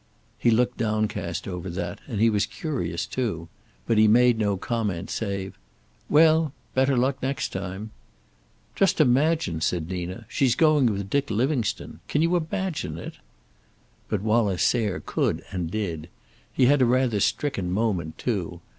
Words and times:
He 0.39 0.49
looked 0.49 0.77
downcast 0.79 1.47
over 1.47 1.69
that, 1.69 1.99
and 2.07 2.19
he 2.19 2.27
was 2.31 2.47
curious, 2.47 3.05
too. 3.05 3.49
But 3.85 3.99
he 3.99 4.07
made 4.07 4.39
no 4.39 4.57
comment 4.57 5.11
save: 5.11 5.55
"Well, 6.09 6.53
better 6.73 6.97
luck 6.97 7.21
next 7.21 7.49
time." 7.49 7.91
"Just 8.75 8.99
imagine," 8.99 9.61
said 9.61 9.89
Nina. 9.91 10.25
"She's 10.27 10.55
going 10.55 10.87
with 10.87 11.07
Dick 11.11 11.29
Livingstone. 11.29 11.99
Can 12.07 12.23
you 12.23 12.35
imagine 12.35 12.97
it?" 12.97 13.19
But 14.09 14.23
Wallace 14.23 14.63
Sayre 14.63 15.01
could 15.05 15.43
and 15.51 15.69
did. 15.69 16.09
He 16.51 16.65
had 16.65 16.81
rather 16.81 17.17
a 17.17 17.21
stricken 17.21 17.71
moment, 17.71 18.17
too. 18.17 18.59